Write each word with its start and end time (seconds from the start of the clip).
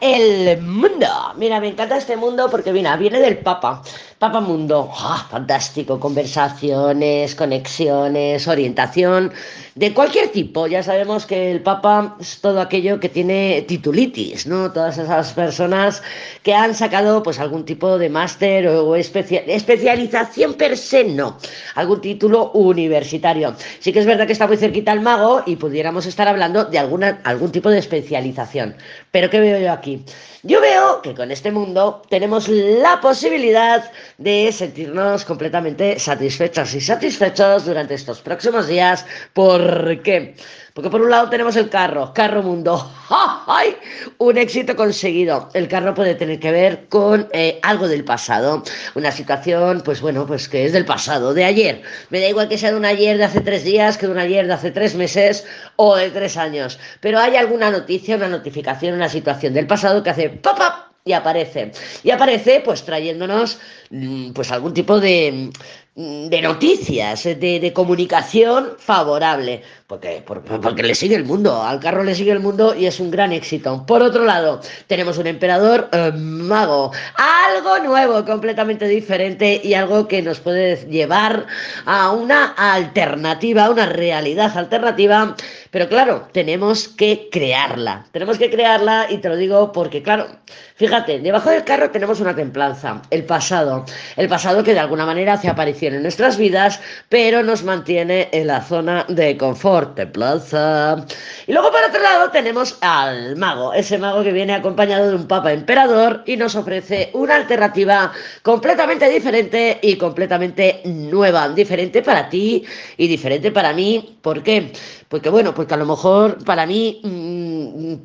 El 0.00 0.62
mundo. 0.62 1.06
Mira, 1.36 1.60
me 1.60 1.68
encanta 1.68 1.98
este 1.98 2.16
mundo 2.16 2.48
porque 2.50 2.72
mira, 2.72 2.96
viene 2.96 3.20
del 3.20 3.38
Papa. 3.38 3.82
Papa 4.18 4.40
Mundo, 4.40 4.90
¡Ah, 4.94 5.26
fantástico, 5.30 5.98
conversaciones, 5.98 7.34
conexiones, 7.34 8.46
orientación, 8.48 9.32
de 9.74 9.94
cualquier 9.94 10.28
tipo. 10.28 10.66
Ya 10.66 10.82
sabemos 10.82 11.24
que 11.24 11.50
el 11.50 11.62
Papa 11.62 12.16
es 12.20 12.38
todo 12.42 12.60
aquello 12.60 13.00
que 13.00 13.08
tiene 13.08 13.64
titulitis, 13.66 14.46
¿no? 14.46 14.72
Todas 14.72 14.98
esas 14.98 15.32
personas 15.32 16.02
que 16.42 16.54
han 16.54 16.74
sacado 16.74 17.22
pues 17.22 17.38
algún 17.38 17.64
tipo 17.64 17.96
de 17.96 18.10
máster 18.10 18.68
o 18.68 18.94
especialización 18.94 20.52
per 20.52 20.76
se, 20.76 21.04
no, 21.04 21.38
algún 21.74 22.02
título 22.02 22.50
universitario. 22.52 23.54
Sí 23.78 23.90
que 23.90 24.00
es 24.00 24.06
verdad 24.06 24.26
que 24.26 24.34
está 24.34 24.46
muy 24.46 24.58
cerquita 24.58 24.92
el 24.92 25.00
mago 25.00 25.42
y 25.46 25.56
pudiéramos 25.56 26.04
estar 26.04 26.28
hablando 26.28 26.66
de 26.66 26.78
alguna, 26.78 27.22
algún 27.24 27.52
tipo 27.52 27.70
de 27.70 27.78
especialización. 27.78 28.76
Pero 29.12 29.30
¿qué 29.30 29.40
yo 29.58 29.72
aquí? 29.72 30.04
Yo 30.42 30.60
veo 30.60 31.02
que 31.02 31.14
con 31.14 31.30
este 31.30 31.50
mundo 31.50 32.02
tenemos 32.08 32.48
la 32.48 33.00
posibilidad 33.00 33.90
de 34.18 34.50
sentirnos 34.52 35.24
completamente 35.24 35.98
satisfechas 35.98 36.74
y 36.74 36.80
satisfechos 36.80 37.66
durante 37.66 37.94
estos 37.94 38.20
próximos 38.20 38.66
días. 38.66 39.04
¿Por 39.34 40.02
qué? 40.02 40.34
Porque 40.80 40.92
por 40.92 41.02
un 41.02 41.10
lado 41.10 41.28
tenemos 41.28 41.56
el 41.56 41.68
carro, 41.68 42.14
carro 42.14 42.42
mundo. 42.42 42.90
¡Ay! 43.46 43.76
Un 44.16 44.38
éxito 44.38 44.74
conseguido. 44.74 45.50
El 45.52 45.68
carro 45.68 45.92
puede 45.92 46.14
tener 46.14 46.40
que 46.40 46.50
ver 46.50 46.86
con 46.88 47.28
eh, 47.34 47.60
algo 47.62 47.86
del 47.86 48.02
pasado. 48.02 48.62
Una 48.94 49.12
situación, 49.12 49.82
pues 49.84 50.00
bueno, 50.00 50.26
pues 50.26 50.48
que 50.48 50.64
es 50.64 50.72
del 50.72 50.86
pasado, 50.86 51.34
de 51.34 51.44
ayer. 51.44 51.82
Me 52.08 52.18
da 52.18 52.28
igual 52.28 52.48
que 52.48 52.56
sea 52.56 52.70
de 52.70 52.78
un 52.78 52.86
ayer 52.86 53.18
de 53.18 53.24
hace 53.24 53.42
tres 53.42 53.62
días, 53.62 53.98
que 53.98 54.06
de 54.06 54.12
un 54.12 54.18
ayer 54.18 54.46
de 54.46 54.54
hace 54.54 54.70
tres 54.70 54.94
meses 54.94 55.44
o 55.76 55.96
de 55.96 56.08
tres 56.08 56.38
años. 56.38 56.78
Pero 57.02 57.18
hay 57.18 57.36
alguna 57.36 57.70
noticia, 57.70 58.16
una 58.16 58.28
notificación, 58.28 58.94
una 58.94 59.10
situación 59.10 59.52
del 59.52 59.66
pasado 59.66 60.02
que 60.02 60.08
hace 60.08 60.30
¡pop, 60.30 60.56
pop! 60.56 60.90
y 61.04 61.12
aparece. 61.12 61.72
Y 62.02 62.10
aparece 62.10 62.62
pues 62.64 62.84
trayéndonos 62.84 63.58
mm, 63.90 64.32
pues 64.32 64.50
algún 64.50 64.72
tipo 64.72 64.98
de, 64.98 65.50
de 65.96 66.40
noticias, 66.40 67.24
de, 67.24 67.34
de, 67.34 67.72
comunicación 67.72 68.74
favorable. 68.78 69.62
Porque, 69.88 70.22
porque 70.24 70.84
le 70.84 70.94
sigue 70.94 71.16
el 71.16 71.24
mundo, 71.24 71.62
al 71.64 71.80
carro 71.80 72.04
le 72.04 72.14
sigue 72.14 72.30
el 72.30 72.38
mundo 72.38 72.76
y 72.76 72.86
es 72.86 73.00
un 73.00 73.10
gran 73.10 73.32
éxito. 73.32 73.84
Por 73.86 74.02
otro 74.02 74.24
lado, 74.24 74.60
tenemos 74.86 75.18
un 75.18 75.26
emperador 75.26 75.88
eh, 75.90 76.12
mago, 76.14 76.92
algo 77.16 77.80
nuevo, 77.80 78.24
completamente 78.24 78.86
diferente 78.86 79.60
y 79.64 79.74
algo 79.74 80.06
que 80.06 80.22
nos 80.22 80.38
puede 80.38 80.76
llevar 80.88 81.46
a 81.86 82.12
una 82.12 82.52
alternativa, 82.52 83.64
a 83.64 83.70
una 83.70 83.86
realidad 83.86 84.56
alternativa. 84.56 85.34
Pero 85.72 85.88
claro, 85.88 86.28
tenemos 86.32 86.86
que 86.86 87.28
crearla. 87.30 88.06
Tenemos 88.12 88.38
que 88.38 88.48
crearla 88.48 89.06
y 89.10 89.18
te 89.18 89.28
lo 89.28 89.36
digo 89.36 89.72
porque, 89.72 90.04
claro, 90.04 90.28
fíjate, 90.76 91.18
debajo 91.18 91.50
del 91.50 91.64
carro 91.64 91.90
tenemos 91.90 92.20
una 92.20 92.34
templanza, 92.34 93.02
el 93.10 93.24
pasado. 93.24 93.84
El 94.16 94.28
pasado 94.28 94.62
que 94.62 94.72
de 94.72 94.80
alguna 94.80 95.04
manera 95.04 95.32
hace 95.32 95.48
en 95.86 96.02
nuestras 96.02 96.36
vidas, 96.36 96.80
pero 97.08 97.42
nos 97.42 97.64
mantiene 97.64 98.28
en 98.32 98.46
la 98.46 98.62
zona 98.62 99.04
de 99.08 99.36
confort 99.36 99.98
Plaza. 100.12 101.04
Y 101.46 101.52
luego 101.52 101.70
por 101.70 101.82
otro 101.82 102.02
lado 102.02 102.30
tenemos 102.30 102.76
al 102.80 103.36
mago, 103.36 103.72
ese 103.72 103.98
mago 103.98 104.22
que 104.22 104.32
viene 104.32 104.54
acompañado 104.54 105.08
de 105.08 105.16
un 105.16 105.26
papa 105.26 105.52
emperador 105.52 106.22
y 106.26 106.36
nos 106.36 106.54
ofrece 106.54 107.10
una 107.12 107.36
alternativa 107.36 108.12
completamente 108.42 109.08
diferente 109.08 109.78
y 109.82 109.96
completamente 109.96 110.82
nueva, 110.84 111.48
diferente 111.48 112.02
para 112.02 112.28
ti 112.28 112.64
y 112.96 113.06
diferente 113.08 113.50
para 113.50 113.72
mí. 113.72 114.18
¿Por 114.22 114.42
qué? 114.42 114.72
Porque 115.08 115.28
bueno, 115.28 115.54
porque 115.54 115.74
a 115.74 115.76
lo 115.76 115.86
mejor 115.86 116.44
para 116.44 116.66
mí 116.66 117.00
mmm, 117.02 117.39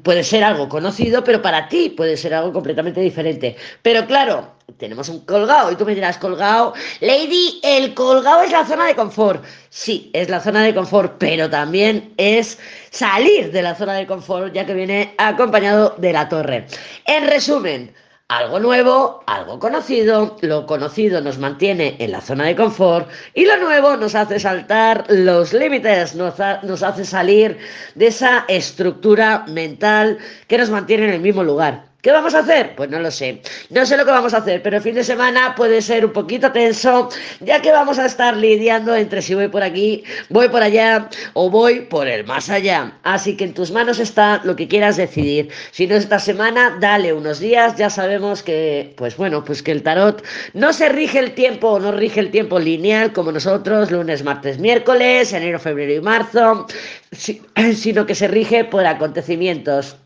puede 0.03 0.23
ser 0.23 0.43
algo 0.43 0.69
conocido, 0.69 1.23
pero 1.23 1.41
para 1.41 1.67
ti 1.67 1.89
puede 1.89 2.17
ser 2.17 2.33
algo 2.33 2.53
completamente 2.53 3.01
diferente. 3.01 3.55
Pero 3.81 4.05
claro, 4.05 4.55
tenemos 4.77 5.09
un 5.09 5.25
colgado 5.25 5.71
y 5.71 5.75
tú 5.75 5.85
me 5.85 5.95
dirás, 5.95 6.17
colgado, 6.17 6.73
Lady, 6.99 7.59
el 7.63 7.93
colgado 7.93 8.41
es 8.41 8.51
la 8.51 8.65
zona 8.65 8.85
de 8.85 8.95
confort. 8.95 9.43
Sí, 9.69 10.09
es 10.13 10.29
la 10.29 10.39
zona 10.39 10.63
de 10.63 10.73
confort, 10.73 11.15
pero 11.17 11.49
también 11.49 12.13
es 12.17 12.57
salir 12.91 13.51
de 13.51 13.61
la 13.61 13.75
zona 13.75 13.93
de 13.93 14.07
confort, 14.07 14.53
ya 14.53 14.65
que 14.65 14.73
viene 14.73 15.13
acompañado 15.17 15.95
de 15.97 16.13
la 16.13 16.27
torre. 16.27 16.65
En 17.05 17.27
resumen, 17.27 17.93
algo 18.27 18.59
nuevo, 18.59 19.23
algo 19.27 19.59
conocido, 19.59 20.35
lo 20.41 20.65
conocido 20.65 21.21
nos 21.21 21.37
mantiene 21.37 21.95
en 21.99 22.11
la 22.11 22.21
zona 22.21 22.45
de 22.45 22.55
confort 22.55 23.07
y 23.35 23.45
lo 23.45 23.57
nuevo 23.57 23.97
nos 23.97 24.15
hace 24.15 24.39
saltar 24.39 25.05
los 25.09 25.53
límites, 25.53 26.15
nos, 26.15 26.39
hace 26.39 27.05
salir 27.05 27.59
de 27.93 28.07
esa 28.07 28.45
estructura 28.47 29.45
mental 29.47 30.17
que 30.47 30.57
nos 30.57 30.71
mantiene 30.71 31.05
en 31.05 31.13
el 31.13 31.21
mismo 31.21 31.43
lugar. 31.43 31.85
¿Qué 32.05 32.11
vamos 32.11 32.35
a 32.35 32.39
hacer? 32.41 32.75
Pues 32.75 32.87
no 32.91 32.99
lo 32.99 33.09
sé. 33.09 33.41
No 33.71 33.83
sé 33.83 33.97
lo 33.97 34.05
que 34.05 34.11
vamos 34.11 34.35
a 34.35 34.37
hacer, 34.37 34.61
pero 34.61 34.77
el 34.77 34.83
fin 34.83 34.93
de 34.93 35.03
semana 35.03 35.55
puede 35.55 35.81
ser 35.81 36.05
un 36.05 36.13
poquito 36.13 36.51
tenso, 36.51 37.09
ya 37.39 37.63
que 37.63 37.71
vamos 37.71 37.97
a 37.97 38.05
estar 38.05 38.37
lidiando 38.37 38.93
entre 38.95 39.23
si 39.23 39.33
voy 39.33 39.47
por 39.47 39.63
aquí, 39.63 40.03
voy 40.29 40.47
por 40.47 40.61
allá 40.61 41.09
o 41.33 41.49
voy 41.49 41.79
por 41.79 42.07
el 42.07 42.23
más 42.23 42.51
allá. 42.51 42.95
Así 43.01 43.35
que 43.35 43.45
en 43.45 43.55
tus 43.55 43.71
manos 43.71 43.97
está 43.97 44.39
lo 44.43 44.55
que 44.55 44.67
quieras 44.67 44.97
decidir. 44.97 45.49
Si 45.71 45.87
no 45.87 45.95
es 45.95 46.03
esta 46.03 46.19
semana, 46.19 46.77
dale 46.79 47.11
unos 47.11 47.39
días. 47.39 47.75
Ya 47.75 47.89
sabemos 47.89 48.43
que, 48.43 48.93
pues 48.97 49.17
bueno, 49.17 49.43
pues 49.43 49.63
que 49.63 49.71
el 49.71 49.81
tarot 49.81 50.23
no 50.53 50.73
se 50.73 50.89
rige 50.89 51.17
el 51.17 51.33
tiempo, 51.33 51.79
no 51.79 51.91
rige 51.91 52.19
el 52.19 52.29
tiempo 52.29 52.59
lineal 52.59 53.13
como 53.13 53.31
nosotros, 53.31 53.89
lunes, 53.89 54.23
martes, 54.23 54.59
miércoles, 54.59 55.33
enero, 55.33 55.59
febrero 55.59 55.95
y 55.95 56.01
marzo, 56.01 56.67
sino 57.73 58.05
que 58.05 58.13
se 58.13 58.27
rige 58.27 58.63
por 58.63 58.85
acontecimientos 58.85 59.97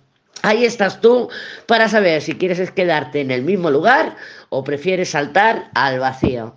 Ahí 0.41 0.65
estás 0.65 1.01
tú 1.01 1.29
para 1.65 1.89
saber 1.89 2.21
si 2.21 2.35
quieres 2.35 2.71
quedarte 2.71 3.21
en 3.21 3.31
el 3.31 3.43
mismo 3.43 3.69
lugar 3.69 4.15
o 4.49 4.63
prefieres 4.63 5.09
saltar 5.11 5.69
al 5.73 5.99
vacío. 5.99 6.55